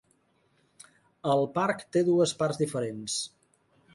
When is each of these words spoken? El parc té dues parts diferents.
El 1.33 1.43
parc 1.59 1.85
té 1.97 2.03
dues 2.09 2.35
parts 2.41 2.61
diferents. 2.65 3.21